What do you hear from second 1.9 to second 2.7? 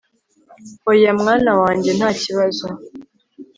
ntakibazo